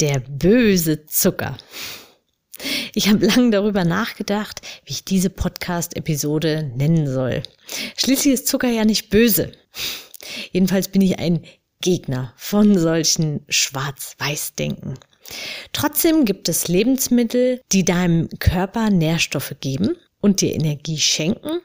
Der 0.00 0.20
böse 0.20 1.06
Zucker. 1.06 1.56
Ich 2.94 3.08
habe 3.08 3.24
lange 3.24 3.50
darüber 3.50 3.84
nachgedacht, 3.84 4.60
wie 4.84 4.92
ich 4.92 5.04
diese 5.04 5.30
Podcast-Episode 5.30 6.70
nennen 6.76 7.10
soll. 7.10 7.42
Schließlich 7.96 8.34
ist 8.34 8.46
Zucker 8.46 8.68
ja 8.68 8.84
nicht 8.84 9.08
böse. 9.08 9.52
Jedenfalls 10.52 10.88
bin 10.88 11.00
ich 11.00 11.18
ein 11.18 11.42
Gegner 11.80 12.34
von 12.36 12.78
solchen 12.78 13.46
Schwarz-Weiß-Denken. 13.48 14.98
Trotzdem 15.72 16.26
gibt 16.26 16.50
es 16.50 16.68
Lebensmittel, 16.68 17.62
die 17.72 17.84
deinem 17.86 18.28
Körper 18.38 18.90
Nährstoffe 18.90 19.54
geben 19.60 19.96
und 20.20 20.42
dir 20.42 20.54
Energie 20.54 20.98
schenken 20.98 21.60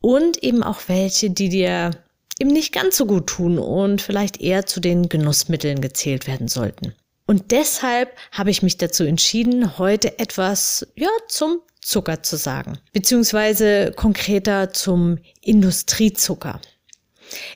und 0.00 0.40
eben 0.44 0.62
auch 0.62 0.82
welche, 0.86 1.30
die 1.30 1.48
dir 1.48 1.90
eben 2.38 2.52
nicht 2.52 2.72
ganz 2.72 2.96
so 2.96 3.06
gut 3.06 3.26
tun 3.26 3.58
und 3.58 4.02
vielleicht 4.02 4.40
eher 4.40 4.66
zu 4.66 4.78
den 4.78 5.08
Genussmitteln 5.08 5.80
gezählt 5.80 6.28
werden 6.28 6.46
sollten. 6.46 6.94
Und 7.26 7.50
deshalb 7.50 8.16
habe 8.32 8.50
ich 8.50 8.62
mich 8.62 8.76
dazu 8.78 9.04
entschieden, 9.04 9.78
heute 9.78 10.18
etwas, 10.18 10.86
ja, 10.96 11.08
zum 11.28 11.60
Zucker 11.80 12.22
zu 12.22 12.36
sagen, 12.36 12.78
beziehungsweise 12.92 13.92
konkreter 13.96 14.72
zum 14.72 15.18
Industriezucker. 15.40 16.60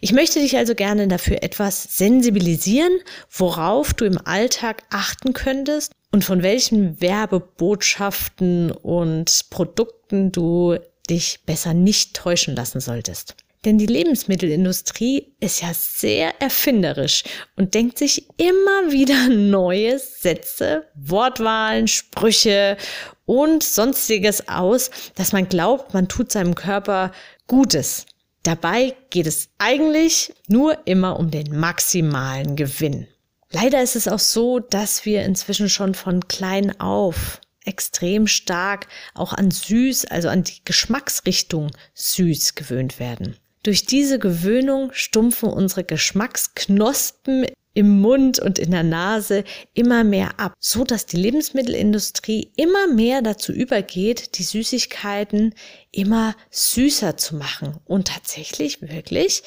Ich 0.00 0.12
möchte 0.12 0.41
dich 0.41 0.56
also 0.56 0.75
gerne 0.75 1.06
dafür 1.09 1.42
etwas 1.42 1.83
sensibilisieren, 1.83 2.98
worauf 3.31 3.92
du 3.94 4.05
im 4.05 4.19
Alltag 4.25 4.83
achten 4.91 5.33
könntest 5.33 5.92
und 6.12 6.25
von 6.25 6.42
welchen 6.42 7.00
Werbebotschaften 7.00 8.70
und 8.70 9.47
Produkten 9.50 10.33
du 10.33 10.78
dich 11.11 11.41
besser 11.44 11.75
nicht 11.75 12.14
täuschen 12.14 12.56
lassen 12.56 12.81
solltest. 12.81 13.37
Denn 13.67 13.78
die 13.78 13.86
Lebensmittelindustrie 13.86 15.34
ist 15.41 15.61
ja 15.61 15.72
sehr 15.75 16.41
erfinderisch 16.41 17.25
und 17.56 17.75
denkt 17.75 17.98
sich 17.98 18.28
immer 18.36 18.92
wieder 18.92 19.28
neue 19.28 19.98
Sätze, 19.98 20.86
Wortwahlen, 20.95 21.89
Sprüche 21.89 22.77
und 23.25 23.64
sonstiges 23.64 24.47
aus, 24.47 24.92
dass 25.17 25.33
man 25.33 25.48
glaubt, 25.48 25.94
man 25.94 26.06
tut 26.06 26.31
seinem 26.31 26.55
Körper 26.55 27.11
Gutes. 27.48 28.06
Dabei 28.44 28.94
geht 29.11 29.27
es 29.27 29.48
eigentlich 29.59 30.33
nur 30.47 30.78
immer 30.87 31.19
um 31.19 31.33
den 31.33 31.59
maximalen 31.59 32.55
Gewinn. 32.55 33.09
Leider 33.50 33.83
ist 33.83 33.97
es 33.97 34.06
auch 34.06 34.20
so, 34.20 34.61
dass 34.61 35.05
wir 35.05 35.25
inzwischen 35.25 35.69
schon 35.69 35.94
von 35.94 36.28
klein 36.28 36.81
auf 36.81 37.41
extrem 37.64 38.28
stark 38.28 38.87
auch 39.14 39.33
an 39.33 39.50
süß, 39.50 40.05
also 40.05 40.28
an 40.28 40.44
die 40.44 40.64
Geschmacksrichtung 40.64 41.72
süß 41.94 42.55
gewöhnt 42.55 43.00
werden. 43.00 43.37
Durch 43.67 43.84
diese 43.84 44.20
Gewöhnung 44.20 44.92
stumpfen 44.92 45.48
unsere 45.48 45.83
Geschmacksknospen 45.83 47.47
im 47.75 48.00
Mund 48.00 48.39
und 48.39 48.61
in 48.61 48.70
der 48.70 48.84
Nase 48.84 49.42
immer 49.75 50.05
mehr 50.05 50.39
ab, 50.39 50.53
so 50.61 50.84
dass 50.84 51.05
die 51.05 51.17
Lebensmittelindustrie 51.17 52.53
immer 52.55 52.87
mehr 52.87 53.22
dazu 53.22 53.50
übergeht, 53.50 54.39
die 54.39 54.44
Süßigkeiten 54.44 55.53
immer 55.91 56.37
süßer 56.48 57.17
zu 57.17 57.34
machen 57.34 57.81
und 57.87 58.06
tatsächlich 58.06 58.83
wirklich 58.83 59.42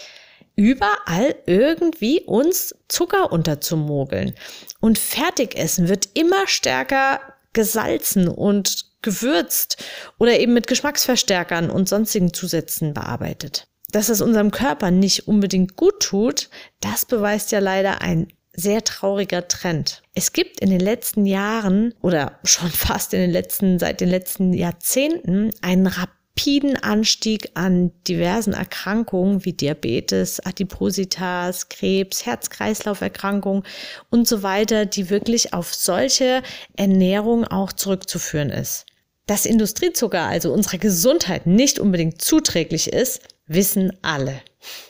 überall 0.57 1.35
irgendwie 1.45 2.19
uns 2.19 2.75
Zucker 2.89 3.31
unterzumogeln. 3.31 4.33
Und 4.81 4.99
Fertigessen 4.99 5.87
wird 5.87 6.09
immer 6.13 6.45
stärker 6.45 7.21
gesalzen 7.53 8.27
und 8.27 8.83
gewürzt 9.01 9.77
oder 10.17 10.37
eben 10.41 10.53
mit 10.53 10.67
Geschmacksverstärkern 10.67 11.69
und 11.69 11.87
sonstigen 11.87 12.33
Zusätzen 12.33 12.93
bearbeitet 12.93 13.69
dass 13.91 14.09
es 14.09 14.21
unserem 14.21 14.51
Körper 14.51 14.91
nicht 14.91 15.27
unbedingt 15.27 15.75
gut 15.75 15.99
tut, 16.01 16.49
das 16.79 17.05
beweist 17.05 17.51
ja 17.51 17.59
leider 17.59 18.01
ein 18.01 18.27
sehr 18.53 18.83
trauriger 18.83 19.47
Trend. 19.47 20.01
Es 20.13 20.33
gibt 20.33 20.59
in 20.59 20.69
den 20.69 20.79
letzten 20.79 21.25
Jahren 21.25 21.93
oder 22.01 22.39
schon 22.43 22.69
fast 22.71 23.13
in 23.13 23.21
den 23.21 23.31
letzten, 23.31 23.79
seit 23.79 24.01
den 24.01 24.09
letzten 24.09 24.53
Jahrzehnten 24.53 25.51
einen 25.61 25.87
rapiden 25.87 26.77
Anstieg 26.77 27.51
an 27.53 27.91
diversen 28.07 28.53
Erkrankungen 28.53 29.45
wie 29.45 29.53
Diabetes, 29.53 30.39
Adipositas, 30.39 31.69
Krebs, 31.69 32.25
Herz-Kreislauf-Erkrankungen 32.25 33.63
und 34.09 34.27
so 34.27 34.43
weiter, 34.43 34.85
die 34.85 35.09
wirklich 35.09 35.53
auf 35.53 35.73
solche 35.73 36.41
Ernährung 36.75 37.45
auch 37.45 37.71
zurückzuführen 37.71 38.49
ist. 38.49 38.85
Dass 39.25 39.45
Industriezucker 39.45 40.21
also 40.21 40.51
unserer 40.51 40.79
Gesundheit 40.79 41.45
nicht 41.45 41.77
unbedingt 41.77 42.21
zuträglich 42.21 42.91
ist, 42.91 43.21
wissen 43.49 43.91
alle. 44.01 44.41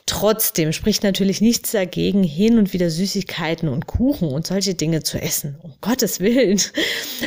Trotzdem 0.05 0.73
spricht 0.73 1.03
natürlich 1.03 1.41
nichts 1.41 1.71
dagegen, 1.71 2.23
hin 2.23 2.59
und 2.59 2.73
wieder 2.73 2.89
Süßigkeiten 2.89 3.69
und 3.69 3.87
Kuchen 3.87 4.29
und 4.29 4.45
solche 4.45 4.75
Dinge 4.75 5.01
zu 5.01 5.19
essen. 5.19 5.57
Um 5.61 5.73
Gottes 5.81 6.19
Willen. 6.19 6.61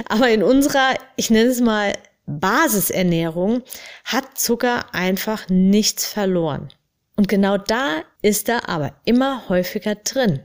Aber 0.09 0.31
in 0.31 0.43
unserer, 0.43 0.95
ich 1.17 1.31
nenne 1.31 1.51
es 1.51 1.61
mal, 1.61 1.93
Basisernährung 2.27 3.63
hat 4.05 4.39
Zucker 4.39 4.95
einfach 4.95 5.49
nichts 5.49 6.07
verloren. 6.07 6.69
Und 7.17 7.29
genau 7.29 7.59
da 7.59 8.03
ist 8.23 8.49
er 8.49 8.69
aber 8.69 8.95
immer 9.05 9.49
häufiger 9.49 9.95
drin. 9.97 10.41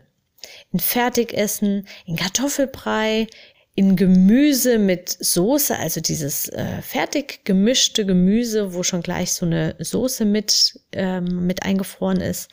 In 0.72 0.80
Fertigessen, 0.80 1.88
in 2.06 2.16
Kartoffelbrei, 2.16 3.28
in 3.77 3.95
Gemüse 3.95 4.79
mit 4.79 5.15
Soße, 5.19 5.77
also 5.77 6.01
dieses 6.01 6.49
äh, 6.49 6.81
fertig 6.81 7.45
gemischte 7.45 8.07
Gemüse, 8.07 8.73
wo 8.73 8.81
schon 8.81 9.03
gleich 9.03 9.33
so 9.33 9.45
eine 9.45 9.75
Soße 9.77 10.25
mit, 10.25 10.79
ähm, 10.93 11.45
mit 11.45 11.61
eingefroren 11.61 12.19
ist, 12.19 12.49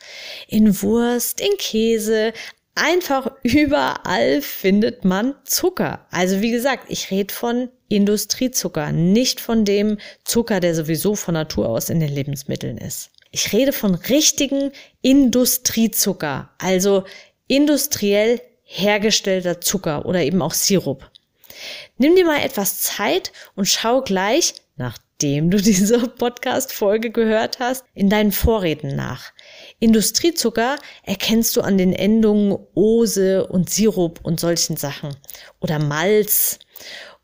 in 0.47 0.83
Wurst, 0.83 1.41
in 1.41 1.57
Käse, 1.57 2.31
einfach 2.75 3.31
überall 3.41 4.43
findet 4.43 5.03
man 5.03 5.33
Zucker. 5.45 6.05
Also 6.11 6.41
wie 6.41 6.51
gesagt, 6.51 6.85
ich 6.89 7.09
rede 7.09 7.33
von 7.33 7.69
Industriezucker, 7.89 8.91
nicht 8.91 9.39
von 9.39 9.65
dem 9.65 9.97
Zucker, 10.25 10.59
der 10.59 10.75
sowieso 10.75 11.15
von 11.15 11.33
Natur 11.33 11.69
aus 11.69 11.89
in 11.89 11.99
den 11.99 12.13
Lebensmitteln 12.13 12.77
ist. 12.77 13.09
Ich 13.31 13.51
rede 13.51 13.73
von 13.73 13.95
richtigen 13.95 14.71
Industriezucker, 15.01 16.51
also 16.59 17.03
industriell 17.47 18.39
hergestellter 18.61 19.59
Zucker 19.59 20.05
oder 20.05 20.21
eben 20.21 20.43
auch 20.43 20.53
Sirup. 20.53 21.09
Nimm 21.97 22.15
dir 22.15 22.25
mal 22.25 22.41
etwas 22.41 22.81
Zeit 22.81 23.31
und 23.55 23.67
schau 23.67 24.01
gleich, 24.01 24.55
nachdem 24.75 25.51
du 25.51 25.57
diese 25.61 26.07
Podcast-Folge 26.07 27.11
gehört 27.11 27.59
hast, 27.59 27.85
in 27.93 28.09
deinen 28.09 28.31
Vorräten 28.31 28.95
nach. 28.95 29.31
Industriezucker 29.79 30.77
erkennst 31.03 31.55
du 31.55 31.61
an 31.61 31.77
den 31.77 31.93
Endungen 31.93 32.57
Ose 32.73 33.47
und 33.47 33.69
Sirup 33.69 34.19
und 34.23 34.39
solchen 34.39 34.77
Sachen. 34.77 35.15
Oder 35.59 35.79
Malz 35.79 36.59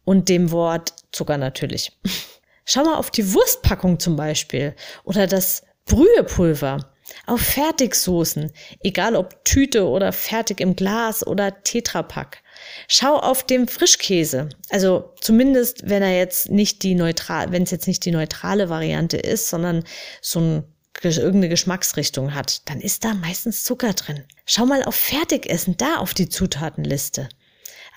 und 0.03 0.29
dem 0.29 0.51
Wort 0.51 0.93
Zucker 1.11 1.37
natürlich. 1.37 1.91
Schau 2.65 2.83
mal 2.83 2.95
auf 2.95 3.11
die 3.11 3.33
Wurstpackung 3.33 3.99
zum 3.99 4.15
Beispiel 4.15 4.75
oder 5.03 5.27
das 5.27 5.63
Brühepulver. 5.85 6.90
Auf 7.25 7.41
Fertigsoßen, 7.41 8.51
egal 8.81 9.15
ob 9.15 9.43
Tüte 9.45 9.87
oder 9.87 10.11
fertig 10.11 10.59
im 10.59 10.75
Glas 10.75 11.25
oder 11.25 11.63
Tetrapack. 11.63 12.41
Schau 12.87 13.17
auf 13.17 13.43
dem 13.43 13.67
Frischkäse. 13.67 14.49
Also 14.69 15.13
zumindest, 15.21 15.89
wenn 15.89 16.03
er 16.03 16.17
jetzt 16.17 16.49
nicht 16.49 16.83
die 16.83 16.95
neutral, 16.95 17.51
wenn 17.51 17.63
es 17.63 17.71
jetzt 17.71 17.87
nicht 17.87 18.05
die 18.05 18.11
neutrale 18.11 18.69
Variante 18.69 19.17
ist, 19.17 19.49
sondern 19.49 19.83
so 20.21 20.39
ein 20.39 20.63
irgendeine 21.03 21.49
Geschmacksrichtung 21.49 22.35
hat, 22.35 22.69
dann 22.69 22.79
ist 22.79 23.03
da 23.03 23.13
meistens 23.13 23.63
Zucker 23.63 23.93
drin. 23.93 24.23
Schau 24.45 24.65
mal 24.65 24.83
auf 24.83 24.95
Fertigessen, 24.95 25.77
da 25.77 25.97
auf 25.97 26.13
die 26.13 26.29
Zutatenliste. 26.29 27.29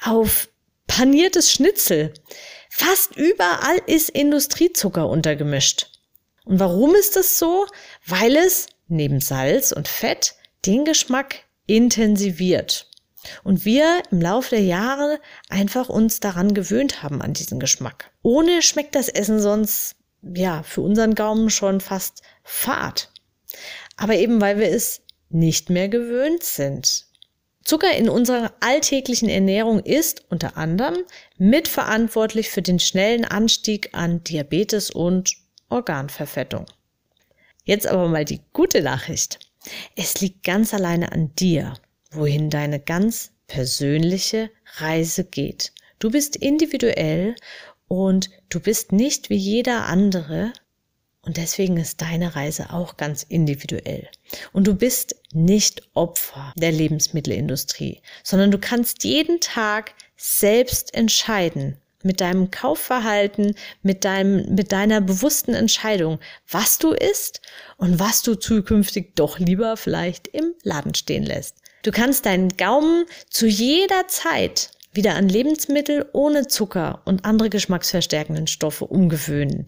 Auf 0.03 0.49
paniertes 0.87 1.51
Schnitzel. 1.51 2.15
Fast 2.71 3.17
überall 3.17 3.79
ist 3.87 4.11
Industriezucker 4.11 5.09
untergemischt. 5.09 5.91
Und 6.45 6.61
warum 6.61 6.95
ist 6.95 7.17
das 7.17 7.39
so? 7.39 7.67
Weil 8.07 8.37
es 8.37 8.67
neben 8.89 9.21
Salz 9.21 9.73
und 9.73 9.89
Fett 9.89 10.35
den 10.67 10.85
Geschmack 10.85 11.45
intensiviert. 11.67 12.89
Und 13.43 13.65
wir 13.65 14.03
im 14.11 14.21
Laufe 14.21 14.51
der 14.51 14.65
Jahre 14.65 15.19
einfach 15.49 15.89
uns 15.89 16.21
daran 16.21 16.55
gewöhnt 16.55 17.03
haben 17.03 17.23
an 17.23 17.33
diesen 17.33 17.59
Geschmack. 17.59 18.11
Ohne 18.23 18.63
schmeckt 18.63 18.95
das 18.95 19.09
Essen 19.09 19.41
sonst, 19.41 19.97
ja, 20.23 20.63
für 20.63 20.83
unseren 20.83 21.15
Gaumen 21.15 21.51
schon 21.51 21.81
fast 21.81 22.23
fad. 22.43 23.11
Aber 23.97 24.15
eben 24.15 24.41
weil 24.41 24.59
wir 24.59 24.69
es 24.69 25.03
nicht 25.31 25.71
mehr 25.71 25.89
gewöhnt 25.89 26.43
sind. 26.43 27.07
Zucker 27.65 27.97
in 27.97 28.11
unserer 28.11 28.53
alltäglichen 28.61 29.31
Ernährung 29.31 29.81
ist 29.81 30.25
unter 30.29 30.57
anderem 30.59 30.99
mitverantwortlich 31.39 32.51
für 32.51 32.61
den 32.61 32.79
schnellen 32.79 33.25
Anstieg 33.25 33.91
an 33.93 34.23
Diabetes 34.23 34.91
und 34.91 35.35
Organverfettung. 35.71 36.67
Jetzt 37.65 37.87
aber 37.87 38.09
mal 38.09 38.25
die 38.25 38.41
gute 38.53 38.83
Nachricht. 38.83 39.39
Es 39.97 40.21
liegt 40.21 40.45
ganz 40.45 40.75
alleine 40.75 41.13
an 41.13 41.35
dir, 41.37 41.75
wohin 42.11 42.51
deine 42.51 42.79
ganz 42.79 43.33
persönliche 43.47 44.51
Reise 44.77 45.25
geht. 45.25 45.73
Du 45.99 46.11
bist 46.11 46.37
individuell 46.37 47.35
und 47.89 48.31
du 48.51 48.61
bist 48.61 48.93
nicht 48.93 49.31
wie 49.31 49.37
jeder 49.37 49.87
andere 49.87 50.53
und 51.23 51.39
deswegen 51.39 51.79
ist 51.79 52.03
deine 52.03 52.37
Reise 52.37 52.71
auch 52.71 52.99
ganz 52.99 53.23
individuell. 53.23 54.09
Und 54.53 54.67
du 54.67 54.75
bist 54.75 55.17
nicht 55.33 55.83
Opfer 55.95 56.53
der 56.57 56.73
Lebensmittelindustrie, 56.73 58.03
sondern 58.23 58.51
du 58.51 58.59
kannst 58.59 59.05
jeden 59.05 59.41
Tag 59.41 59.95
selbst 60.17 60.95
entscheiden, 60.95 61.79
mit 62.05 62.21
deinem 62.21 62.51
Kaufverhalten, 62.51 63.55
mit 63.83 64.05
deinem, 64.05 64.55
mit 64.55 64.73
deiner 64.73 65.01
bewussten 65.01 65.55
Entscheidung, 65.55 66.19
was 66.49 66.79
du 66.79 66.93
isst 66.93 67.41
und 67.77 67.99
was 67.99 68.23
du 68.23 68.35
zukünftig 68.35 69.15
doch 69.15 69.39
lieber 69.39 69.77
vielleicht 69.77 70.29
im 70.29 70.55
Laden 70.63 70.95
stehen 70.95 71.25
lässt. 71.25 71.57
Du 71.83 71.91
kannst 71.91 72.27
deinen 72.27 72.49
Gaumen 72.57 73.05
zu 73.29 73.47
jeder 73.47 74.09
Zeit 74.09 74.71
wieder 74.95 75.17
an 75.17 75.29
Lebensmittel 75.29 76.09
ohne 76.13 76.47
Zucker 76.47 77.03
und 77.05 77.25
andere 77.25 77.51
geschmacksverstärkenden 77.51 78.47
Stoffe 78.47 78.87
umgewöhnen. 78.87 79.67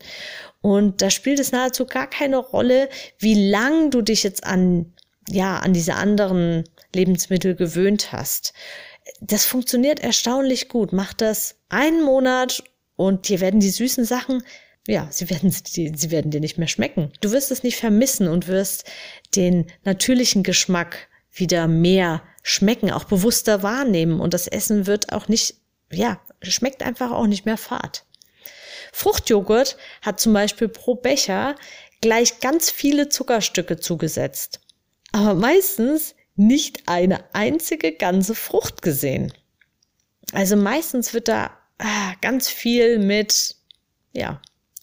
Und 0.63 1.03
da 1.03 1.11
spielt 1.11 1.41
es 1.41 1.53
nahezu 1.53 1.85
gar 1.85 2.09
keine 2.09 2.39
Rolle, 2.39 2.89
wie 3.19 3.49
lang 3.49 3.91
du 3.91 4.03
dich 4.03 4.23
jetzt 4.23 4.45
an, 4.45 4.95
ja, 5.29 5.59
an 5.59 5.73
diese 5.73 5.95
anderen 5.95 6.65
Lebensmittel 6.95 7.55
gewöhnt 7.55 8.13
hast. 8.13 8.53
Das 9.21 9.45
funktioniert 9.45 10.01
erstaunlich 10.01 10.69
gut. 10.69 10.93
Mach 10.93 11.13
das 11.13 11.57
einen 11.69 12.03
Monat 12.03 12.63
und 12.97 13.29
dir 13.29 13.41
werden 13.41 13.61
die 13.61 13.71
süßen 13.71 14.05
Sachen 14.05 14.43
ja, 14.89 15.09
sie 15.11 15.29
werden, 15.31 15.51
sie 15.51 16.11
werden 16.11 16.31
dir 16.31 16.41
nicht 16.41 16.59
mehr 16.59 16.69
schmecken. 16.69 17.13
Du 17.21 17.33
wirst 17.33 17.51
es 17.51 17.63
nicht 17.63 17.77
vermissen 17.77 18.29
und 18.29 18.47
wirst 18.47 18.85
den 19.35 19.67
natürlichen 19.85 20.43
Geschmack 20.43 21.09
wieder 21.33 21.67
mehr 21.67 22.23
schmecken, 22.43 22.91
auch 22.91 23.05
bewusster 23.05 23.63
wahrnehmen 23.63 24.21
und 24.21 24.33
das 24.33 24.47
Essen 24.47 24.87
wird 24.87 25.13
auch 25.13 25.29
nicht, 25.29 25.57
ja, 25.91 26.21
schmeckt 26.43 26.83
einfach 26.83 27.11
auch 27.11 27.27
nicht 27.27 27.45
mehr 27.45 27.57
fad. 27.57 28.05
Fruchtjoghurt 28.93 29.77
hat 30.03 30.21
zum 30.21 30.33
Beispiel 30.33 30.69
pro 30.69 30.95
Becher 30.95 31.57
gleich 32.01 32.39
ganz 32.41 32.71
viele 32.71 33.09
Zuckerstücke 33.09 33.79
zugesetzt, 33.79 34.61
aber 35.13 35.35
meistens 35.35 36.15
nicht 36.37 36.83
eine 36.87 37.35
einzige 37.35 37.93
ganze 37.93 38.35
Frucht 38.35 38.83
gesehen. 38.83 39.33
Also 40.33 40.57
meistens 40.57 41.15
wird 41.15 41.29
da 41.29 41.57
ah, 41.79 42.15
ganz 42.21 42.49
viel 42.49 42.99
mit, 42.99 43.57
ja, 44.13 44.41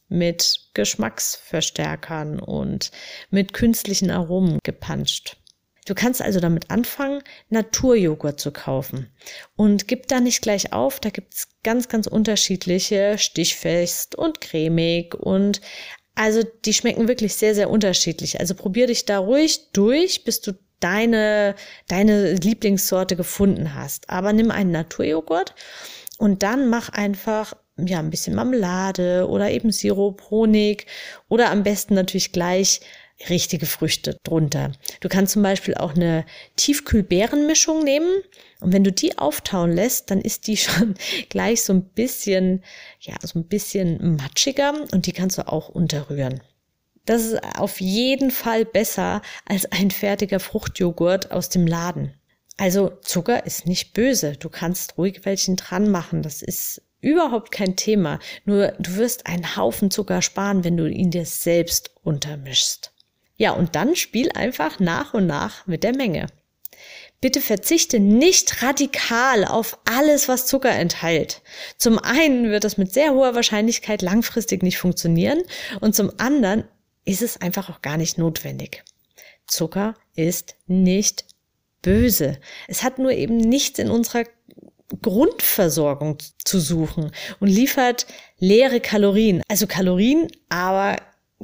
mit 0.09 0.69
Geschmacksverstärkern 0.73 2.39
und 2.39 2.91
mit 3.29 3.53
künstlichen 3.53 4.11
Aromen 4.11 4.59
gepanscht. 4.63 5.38
Du 5.85 5.95
kannst 5.95 6.21
also 6.21 6.39
damit 6.39 6.71
anfangen, 6.71 7.21
Naturjoghurt 7.50 8.39
zu 8.39 8.51
kaufen. 8.51 9.11
Und 9.57 9.88
gib 9.88 10.07
da 10.07 10.21
nicht 10.21 10.41
gleich 10.41 10.71
auf, 10.71 11.01
da 11.01 11.09
gibt's 11.09 11.49
ganz, 11.63 11.89
ganz 11.89 12.07
unterschiedliche, 12.07 13.17
stichfest 13.17 14.15
und 14.15 14.39
cremig 14.39 15.13
und 15.13 15.59
also 16.15 16.44
die 16.65 16.73
schmecken 16.73 17.07
wirklich 17.07 17.33
sehr, 17.33 17.56
sehr 17.56 17.69
unterschiedlich. 17.69 18.39
Also 18.39 18.56
probier 18.56 18.88
dich 18.88 19.06
da 19.06 19.17
ruhig 19.17 19.71
durch, 19.73 20.23
bis 20.23 20.41
du 20.41 20.53
deine, 20.83 21.56
deine 21.88 22.33
Lieblingssorte 22.33 23.15
gefunden 23.15 23.74
hast. 23.74 24.09
Aber 24.09 24.33
nimm 24.33 24.51
einen 24.51 24.71
Naturjoghurt 24.71 25.56
und 26.18 26.44
dann 26.44 26.69
mach 26.69 26.89
einfach 26.89 27.53
ja, 27.77 28.00
ein 28.00 28.09
bisschen 28.09 28.35
Marmelade 28.35 29.27
oder 29.27 29.50
eben 29.50 29.71
Sirup, 29.71 30.30
Honig 30.30 30.85
oder 31.27 31.50
am 31.50 31.63
besten 31.63 31.95
natürlich 31.95 32.31
gleich 32.31 32.81
richtige 33.30 33.65
Früchte 33.65 34.18
drunter. 34.24 34.74
Du 35.00 35.07
kannst 35.07 35.33
zum 35.33 35.44
Beispiel 35.44 35.75
auch 35.75 35.95
eine 35.95 36.25
Tiefkühlbeerenmischung 36.56 37.83
nehmen 37.83 38.09
und 38.59 38.74
wenn 38.74 38.83
du 38.83 38.91
die 38.91 39.18
auftauen 39.18 39.71
lässt, 39.71 40.12
dann 40.12 40.19
ist 40.21 40.47
die 40.47 40.57
schon 40.57 40.95
gleich 41.30 41.63
so 41.63 41.74
ein 41.74 41.83
bisschen, 41.83 42.63
ja, 43.00 43.15
so 43.21 43.39
ein 43.39 43.47
bisschen 43.47 44.18
matschiger 44.18 44.74
und 44.91 45.06
die 45.06 45.13
kannst 45.13 45.38
du 45.38 45.47
auch 45.47 45.69
unterrühren. 45.69 46.41
Das 47.05 47.23
ist 47.23 47.44
auf 47.57 47.81
jeden 47.81 48.31
Fall 48.31 48.65
besser 48.65 49.21
als 49.45 49.71
ein 49.71 49.91
fertiger 49.91 50.39
Fruchtjoghurt 50.39 51.31
aus 51.31 51.50
dem 51.50 51.67
Laden. 51.67 52.13
Also 52.57 52.91
Zucker 53.01 53.45
ist 53.45 53.65
nicht 53.65 53.94
böse. 53.94 54.33
Du 54.33 54.50
kannst 54.50 54.97
ruhig 54.97 55.21
welchen 55.23 55.55
dran 55.55 55.89
machen. 55.89 56.21
Das 56.21 56.41
ist 56.41 56.81
überhaupt 57.01 57.51
kein 57.51 57.75
Thema. 57.75 58.19
Nur 58.45 58.73
du 58.79 58.95
wirst 58.95 59.27
einen 59.27 59.55
Haufen 59.55 59.91
Zucker 59.91 60.21
sparen, 60.21 60.63
wenn 60.63 60.77
du 60.77 60.89
ihn 60.89 61.11
dir 61.11 61.25
selbst 61.25 61.91
untermischst. 62.03 62.91
Ja, 63.35 63.51
und 63.51 63.75
dann 63.75 63.95
spiel 63.95 64.31
einfach 64.33 64.79
nach 64.79 65.13
und 65.13 65.27
nach 65.27 65.67
mit 65.67 65.83
der 65.83 65.95
Menge. 65.95 66.27
Bitte 67.19 67.41
verzichte 67.41 67.99
nicht 67.99 68.61
radikal 68.61 69.45
auf 69.45 69.79
alles, 69.85 70.27
was 70.27 70.45
Zucker 70.45 70.71
enthält. 70.71 71.41
Zum 71.77 71.97
einen 71.97 72.51
wird 72.51 72.65
das 72.65 72.77
mit 72.77 72.94
sehr 72.94 73.13
hoher 73.13 73.33
Wahrscheinlichkeit 73.33 74.01
langfristig 74.01 74.61
nicht 74.61 74.77
funktionieren 74.77 75.41
und 75.79 75.95
zum 75.95 76.11
anderen 76.17 76.65
ist 77.05 77.21
es 77.21 77.41
einfach 77.41 77.69
auch 77.69 77.81
gar 77.81 77.97
nicht 77.97 78.17
notwendig. 78.17 78.83
Zucker 79.47 79.95
ist 80.15 80.55
nicht 80.67 81.25
böse. 81.81 82.39
Es 82.67 82.83
hat 82.83 82.97
nur 82.97 83.11
eben 83.11 83.38
nichts 83.38 83.79
in 83.79 83.89
unserer 83.89 84.23
Grundversorgung 85.01 86.17
zu 86.44 86.59
suchen 86.59 87.11
und 87.39 87.47
liefert 87.47 88.05
leere 88.38 88.79
Kalorien. 88.79 89.41
Also 89.47 89.67
Kalorien, 89.67 90.27
aber 90.50 90.97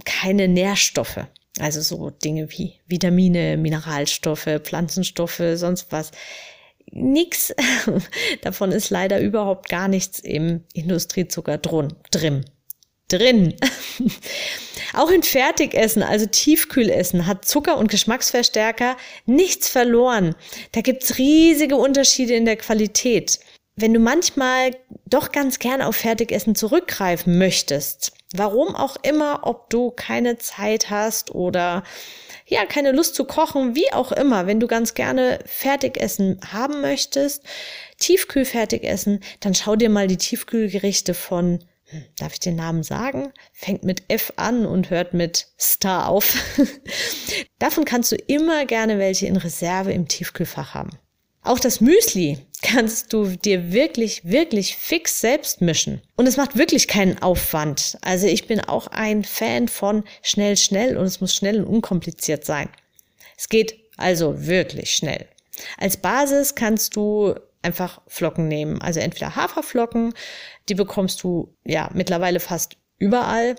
keine 0.06 0.47
Nährstoffe. 0.47 1.25
Also 1.59 1.81
so 1.81 2.09
Dinge 2.09 2.51
wie 2.51 2.79
Vitamine, 2.88 3.57
Mineralstoffe, 3.57 4.59
Pflanzenstoffe, 4.63 5.41
sonst 5.55 5.91
was. 5.91 6.12
Nix 6.91 7.53
davon 8.41 8.71
ist 8.71 8.89
leider 8.89 9.19
überhaupt 9.19 9.69
gar 9.69 9.88
nichts 9.88 10.19
im 10.19 10.63
Industriezucker 10.73 11.57
drin. 11.57 12.45
Drin. 13.07 13.55
Auch 14.94 15.09
in 15.12 15.24
Fertigessen, 15.24 16.03
also 16.03 16.25
Tiefkühlessen, 16.25 17.25
hat 17.25 17.45
Zucker 17.45 17.77
und 17.77 17.89
Geschmacksverstärker 17.89 18.97
nichts 19.25 19.69
verloren. 19.69 20.36
Da 20.71 20.81
gibt's 20.81 21.18
riesige 21.18 21.75
Unterschiede 21.75 22.36
in 22.36 22.45
der 22.45 22.57
Qualität. 22.57 23.39
Wenn 23.75 23.94
du 23.94 24.00
manchmal 24.00 24.71
doch 25.06 25.31
ganz 25.31 25.59
gern 25.59 25.81
auf 25.81 25.95
Fertigessen 25.95 26.56
zurückgreifen 26.56 27.38
möchtest, 27.38 28.12
Warum 28.36 28.75
auch 28.75 28.96
immer, 29.01 29.41
ob 29.43 29.72
du 29.72 29.89
keine 29.89 30.38
Zeit 30.38 30.91
hast 30.91 31.34
oder 31.34 31.84
ja, 32.46 32.65
keine 32.65 32.91
Lust 32.91 33.15
zu 33.15 33.25
kochen, 33.25 33.75
wie 33.75 33.91
auch 33.91 34.12
immer, 34.12 34.46
wenn 34.46 34.60
du 34.60 34.67
ganz 34.67 34.93
gerne 34.93 35.39
Fertigessen 35.46 36.39
haben 36.51 36.81
möchtest, 36.81 37.43
Tiefkühlfertigessen, 37.98 39.22
dann 39.39 39.55
schau 39.55 39.75
dir 39.75 39.89
mal 39.89 40.08
die 40.08 40.17
Tiefkühlgerichte 40.17 41.15
von 41.15 41.60
Darf 42.17 42.34
ich 42.34 42.39
den 42.39 42.55
Namen 42.55 42.84
sagen? 42.84 43.34
Fängt 43.53 43.84
mit 43.84 44.03
F 44.10 44.34
an 44.36 44.65
und 44.65 44.89
hört 44.89 45.13
mit 45.13 45.48
Star 45.60 46.08
auf. 46.08 46.36
Davon 47.60 47.86
kannst 47.86 48.12
du 48.12 48.15
immer 48.15 48.65
gerne 48.65 49.00
welche 49.00 49.25
in 49.25 49.38
Reserve 49.38 49.91
im 49.91 50.08
Tiefkühlfach 50.08 50.74
haben. 50.74 50.91
Auch 51.41 51.60
das 51.60 51.81
Müsli 51.81 52.38
kannst 52.62 53.13
du 53.13 53.25
dir 53.25 53.72
wirklich, 53.72 54.25
wirklich 54.25 54.75
fix 54.75 55.22
selbst 55.22 55.62
mischen. 55.62 56.01
Und 56.15 56.27
es 56.27 56.38
macht 56.38 56.58
wirklich 56.58 56.88
keinen 56.88 57.22
Aufwand. 57.22 57.98
Also 58.01 58.27
ich 58.27 58.46
bin 58.46 58.60
auch 58.60 58.88
ein 58.88 59.24
Fan 59.24 59.67
von 59.67 60.03
schnell, 60.22 60.58
schnell 60.58 60.98
und 60.98 61.05
es 61.05 61.22
muss 61.22 61.34
schnell 61.34 61.62
und 61.62 61.67
unkompliziert 61.67 62.46
sein. 62.46 62.69
Es 63.38 63.48
geht 63.48 63.79
also 63.98 64.46
wirklich 64.46 64.91
schnell. 64.91 65.27
Als 65.77 65.98
Basis 65.98 66.55
kannst 66.55 66.96
du 66.96 67.36
einfach 67.62 68.01
Flocken 68.08 68.48
nehmen. 68.48 68.82
Also 68.82 69.00
entweder 69.00 69.36
Haferflocken, 69.36 70.13
die 70.70 70.75
bekommst 70.75 71.24
du 71.24 71.56
ja 71.66 71.89
mittlerweile 71.94 72.39
fast 72.39 72.78
überall. 72.98 73.56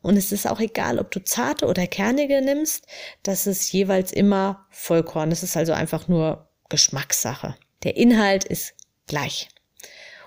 Und 0.00 0.16
es 0.16 0.32
ist 0.32 0.46
auch 0.46 0.60
egal, 0.60 0.98
ob 0.98 1.10
du 1.10 1.22
zarte 1.22 1.66
oder 1.66 1.86
kernige 1.86 2.40
nimmst. 2.40 2.86
Das 3.22 3.46
ist 3.46 3.72
jeweils 3.72 4.12
immer 4.12 4.66
Vollkorn. 4.70 5.30
Das 5.30 5.42
ist 5.42 5.56
also 5.56 5.72
einfach 5.72 6.08
nur 6.08 6.48
Geschmackssache. 6.68 7.56
Der 7.82 7.96
Inhalt 7.96 8.44
ist 8.44 8.74
gleich. 9.06 9.48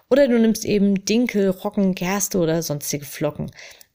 Oder 0.10 0.28
du 0.28 0.38
nimmst 0.38 0.66
eben 0.66 1.06
Dinkel, 1.06 1.50
Roggen, 1.50 1.96
Gerste 1.96 2.40
oder 2.40 2.62
sonstige 2.62 3.06
Flocken. 3.06 3.50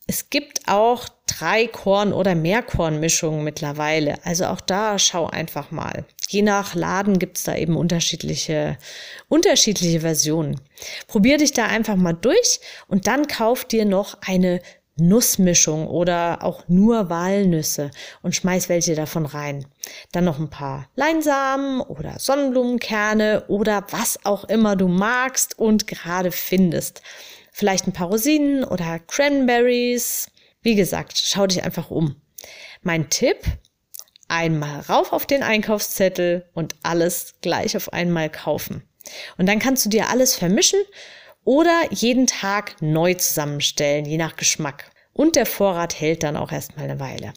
Es 0.07 0.31
gibt 0.31 0.63
auch 0.67 1.09
drei 1.27 1.67
Korn- 1.67 2.13
oder 2.13 2.35
Mehrkornmischungen 2.35 3.45
mittlerweile. 3.45 4.25
Also 4.25 4.47
auch 4.47 4.61
da 4.61 4.99
schau 4.99 5.27
einfach 5.27 5.71
mal. 5.71 6.05
Je 6.29 6.43
nach 6.43 6.75
Laden 6.75 7.19
gibt's 7.19 7.45
da 7.45 7.55
eben 7.55 7.77
unterschiedliche, 7.77 8.79
unterschiedliche 9.29 10.01
Versionen. 10.01 10.61
Probier 11.07 11.39
dich 11.39 11.53
da 11.53 11.67
einfach 11.67 11.97
mal 11.97 12.15
durch 12.15 12.61
und 12.89 13.07
dann 13.07 13.29
kauf 13.29 13.65
dir 13.65 13.85
noch 13.85 14.19
eine 14.23 14.61
Nussmischung 14.99 15.87
oder 15.87 16.43
auch 16.43 16.65
nur 16.69 17.11
Walnüsse 17.11 17.91
und 18.23 18.35
schmeiß 18.35 18.69
welche 18.69 18.95
davon 18.95 19.27
rein. 19.27 19.67
Dann 20.13 20.25
noch 20.25 20.39
ein 20.39 20.51
paar 20.51 20.89
Leinsamen 20.97 21.81
oder 21.83 22.19
Sonnenblumenkerne 22.19 23.45
oder 23.49 23.87
was 23.91 24.25
auch 24.25 24.45
immer 24.45 24.75
du 24.75 24.89
magst 24.89 25.59
und 25.59 25.87
gerade 25.87 26.33
findest. 26.33 27.03
Vielleicht 27.53 27.87
ein 27.87 27.93
paar 27.93 28.09
Rosinen 28.09 28.65
oder 28.65 28.99
Cranberries. 28.99 30.29
Wie 30.63 30.75
gesagt, 30.75 31.21
schau 31.23 31.47
dich 31.47 31.63
einfach 31.63 31.91
um. 31.91 32.17
Mein 32.83 33.11
Tipp, 33.11 33.39
einmal 34.29 34.81
rauf 34.81 35.13
auf 35.13 35.27
den 35.27 35.43
Einkaufszettel 35.43 36.49
und 36.55 36.75
alles 36.83 37.35
gleich 37.41 37.77
auf 37.77 37.93
einmal 37.93 38.31
kaufen. 38.31 38.83
Und 39.39 39.47
dann 39.47 39.59
kannst 39.59 39.85
du 39.85 39.89
dir 39.89 40.09
alles 40.11 40.35
vermischen 40.35 40.81
oder 41.45 41.83
jeden 41.91 42.27
Tag 42.27 42.83
neu 42.83 43.15
zusammenstellen, 43.15 44.05
je 44.05 44.19
nach 44.19 44.37
Geschmack. 44.37 44.91
Und 45.13 45.37
der 45.37 45.47
Vorrat 45.47 45.99
hält 45.99 46.23
dann 46.23 46.37
auch 46.37 46.53
erstmal 46.53 46.85
eine 46.91 47.01
Weile. 47.01 47.33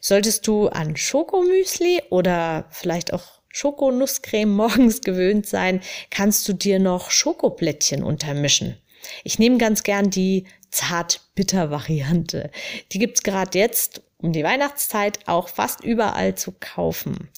Solltest 0.00 0.46
du 0.46 0.68
an 0.68 0.96
Schokomüsli 0.96 2.02
oder 2.10 2.66
vielleicht 2.70 3.12
auch 3.12 3.40
Schokonusscreme 3.48 4.50
morgens 4.56 5.00
gewöhnt 5.00 5.46
sein, 5.46 5.80
kannst 6.10 6.48
du 6.48 6.52
dir 6.52 6.78
noch 6.78 7.10
Schokoblättchen 7.10 8.02
untermischen. 8.02 8.76
Ich 9.24 9.38
nehme 9.38 9.58
ganz 9.58 9.82
gern 9.82 10.10
die 10.10 10.46
zart-bitter-Variante. 10.70 12.50
Die 12.92 12.98
gibt's 12.98 13.22
gerade 13.22 13.58
jetzt 13.58 14.02
um 14.22 14.32
die 14.32 14.44
Weihnachtszeit 14.44 15.26
auch 15.26 15.48
fast 15.48 15.82
überall 15.84 16.34
zu 16.34 16.52
kaufen. 16.58 17.28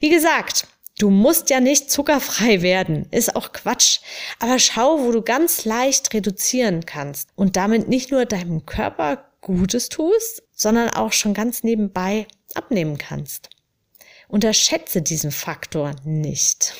Wie 0.00 0.10
gesagt, 0.10 0.66
Du 0.96 1.10
musst 1.10 1.50
ja 1.50 1.58
nicht 1.58 1.90
zuckerfrei 1.90 2.62
werden, 2.62 3.08
ist 3.10 3.34
auch 3.34 3.52
Quatsch. 3.52 3.98
Aber 4.38 4.60
schau, 4.60 5.00
wo 5.00 5.10
du 5.10 5.22
ganz 5.22 5.64
leicht 5.64 6.14
reduzieren 6.14 6.86
kannst 6.86 7.30
und 7.34 7.56
damit 7.56 7.88
nicht 7.88 8.12
nur 8.12 8.26
deinem 8.26 8.64
Körper 8.64 9.24
Gutes 9.40 9.88
tust, 9.88 10.42
sondern 10.52 10.90
auch 10.90 11.12
schon 11.12 11.34
ganz 11.34 11.64
nebenbei 11.64 12.26
abnehmen 12.54 12.96
kannst. 12.96 13.50
Unterschätze 14.28 15.02
diesen 15.02 15.32
Faktor 15.32 15.94
nicht. 16.04 16.74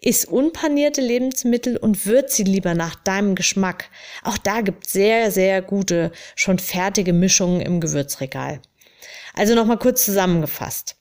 Iss 0.00 0.24
unpanierte 0.24 1.00
Lebensmittel 1.00 1.76
und 1.76 2.04
würz 2.06 2.36
sie 2.36 2.42
lieber 2.42 2.74
nach 2.74 2.96
deinem 2.96 3.34
Geschmack. 3.34 3.88
Auch 4.22 4.36
da 4.36 4.60
gibt 4.60 4.88
sehr, 4.88 5.30
sehr 5.30 5.62
gute, 5.62 6.12
schon 6.34 6.58
fertige 6.58 7.12
Mischungen 7.12 7.60
im 7.60 7.80
Gewürzregal. 7.80 8.60
Also 9.34 9.54
nochmal 9.54 9.78
kurz 9.78 10.04
zusammengefasst. 10.04 10.96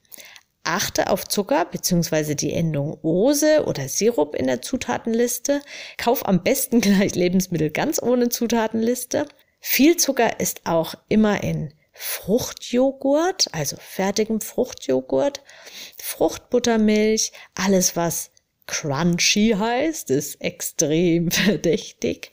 Achte 0.64 1.10
auf 1.10 1.28
Zucker 1.28 1.66
bzw. 1.66 2.36
die 2.36 2.54
Endung 2.54 2.98
Ose 3.04 3.66
oder 3.66 3.88
Sirup 3.90 4.34
in 4.36 4.48
der 4.48 4.62
Zutatenliste. 4.62 5.62
Kauf 5.98 6.26
am 6.26 6.44
besten 6.44 6.82
gleich 6.82 7.16
Lebensmittel 7.16 7.70
ganz 7.70 8.02
ohne 8.02 8.30
Zutatenliste. 8.30 9.26
Viel 9.60 9.98
Zucker 9.98 10.40
ist 10.40 10.62
auch 10.66 10.96
immer 11.10 11.44
in 11.44 11.74
Fruchtjoghurt, 11.94 13.48
also 13.52 13.78
fertigem 13.80 14.42
Fruchtjoghurt, 14.42 15.42
Fruchtbuttermilch, 16.02 17.32
alles 17.54 17.96
was 17.96 18.32
crunchy 18.66 19.56
heißt, 19.58 20.10
ist 20.10 20.42
extrem 20.42 21.30
verdächtig. 21.32 22.32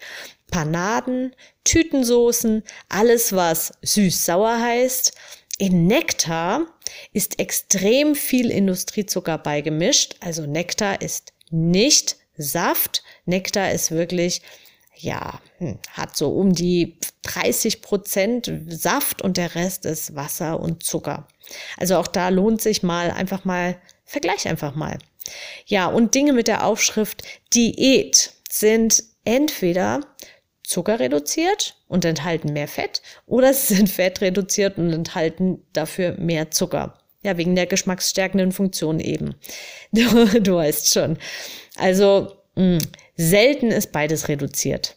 Panaden, 0.50 1.37
Tütensoßen, 1.64 2.64
alles 2.88 3.35
was 3.35 3.73
süß-sauer 3.83 4.61
heißt. 4.61 5.12
In 5.61 5.87
Nektar 5.87 6.64
ist 7.12 7.38
extrem 7.38 8.14
viel 8.14 8.50
Industriezucker 8.50 9.37
beigemischt. 9.37 10.17
Also 10.21 10.47
Nektar 10.47 11.02
ist 11.02 11.35
nicht 11.50 12.17
Saft. 12.38 13.02
Nektar 13.26 13.71
ist 13.71 13.90
wirklich, 13.90 14.40
ja, 14.97 15.38
hm, 15.59 15.79
hat 15.93 16.17
so 16.17 16.31
um 16.31 16.55
die 16.55 16.97
30 17.25 17.83
Prozent 17.83 18.50
Saft 18.69 19.21
und 19.21 19.37
der 19.37 19.55
Rest 19.55 19.85
ist 19.85 20.14
Wasser 20.17 20.59
und 20.61 20.83
Zucker. 20.83 21.29
Also 21.76 21.97
auch 21.99 22.07
da 22.07 22.31
lohnt 22.31 22.62
sich 22.62 22.83
mal 22.83 23.11
einfach 23.11 23.45
mal, 23.45 23.76
vergleich 24.07 24.49
einfach 24.49 24.75
mal. 24.75 24.97
Ja, 25.67 25.88
und 25.88 26.14
Dinge 26.14 26.33
mit 26.33 26.49
der 26.49 26.64
Aufschrift 26.64 27.23
Diät 27.52 28.33
sind 28.50 29.05
entweder 29.26 30.00
Zucker 30.71 31.00
reduziert 31.00 31.75
und 31.89 32.05
enthalten 32.05 32.53
mehr 32.53 32.69
Fett 32.69 33.03
oder 33.27 33.53
sie 33.53 33.75
sind 33.75 33.91
Fett 33.91 34.21
reduziert 34.21 34.79
und 34.79 34.93
enthalten 34.93 35.67
dafür 35.73 36.17
mehr 36.17 36.53
Zucker. 36.53 36.97
Ja, 37.23 37.37
wegen 37.37 37.57
der 37.57 37.67
geschmacksstärkenden 37.67 38.53
Funktion 38.53 39.00
eben. 39.00 39.35
Du, 39.93 40.41
du 40.41 40.55
weißt 40.55 40.93
schon. 40.93 41.19
Also 41.75 42.37
mh, 42.55 42.79
hm, 42.79 42.79
selten 43.17 43.73
ist 43.73 43.91
beides 43.91 44.29
reduziert. 44.29 44.97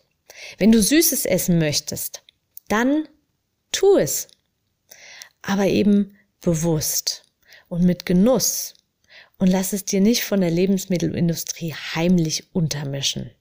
Wenn 0.59 0.71
du 0.71 0.79
Süßes 0.79 1.25
essen 1.25 1.57
möchtest, 1.57 2.21
dann 2.67 3.07
tu 3.71 3.97
es. 3.97 4.27
Aber 5.41 5.65
eben 5.65 6.15
bewusst 6.39 7.23
und 7.67 7.83
mit 7.83 8.05
Genuss. 8.05 8.75
Und 9.39 9.47
lass 9.47 9.73
es 9.73 9.85
dir 9.85 10.01
nicht 10.01 10.23
von 10.23 10.39
der 10.39 10.51
Lebensmittelindustrie 10.51 11.73
heimlich 11.73 12.53
untermischen. 12.53 13.31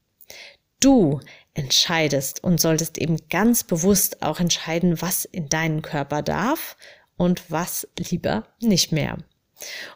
Du 0.83 1.21
entscheidest 1.55 2.43
und 2.43 2.61
solltest 2.61 2.99
eben 2.99 3.17
ganz 3.31 3.63
bewusst 3.63 4.21
auch 4.21 4.41
entscheiden, 4.41 5.01
was 5.01 5.25
in 5.25 5.49
deinen 5.49 5.81
Körper 5.81 6.23
darf 6.23 6.77
und 7.17 7.51
was 7.51 7.87
lieber 7.97 8.49
nicht 8.61 8.91
mehr. 8.91 9.19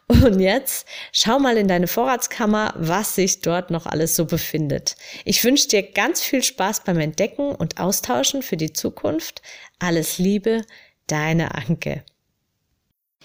Und 0.07 0.39
jetzt 0.39 0.87
schau 1.11 1.41
mal 1.41 1.57
in 1.57 1.67
deine 1.67 1.89
Vorratskammer, 1.89 2.73
was 2.77 3.17
sich 3.17 3.41
dort 3.41 3.73
noch 3.73 3.87
alles 3.87 4.15
so 4.15 4.27
befindet. 4.27 4.95
Ich 5.25 5.43
wünsche 5.43 5.67
dir 5.67 5.83
ganz 5.83 6.21
viel 6.21 6.45
Spaß 6.45 6.85
beim 6.85 7.01
Entdecken 7.01 7.53
und 7.53 7.81
Austauschen 7.81 8.43
für 8.43 8.57
die 8.57 8.73
Zukunft. 8.73 9.43
Alles 9.81 10.19
Liebe, 10.19 10.63
deine 11.09 11.57
Anke. 11.57 12.05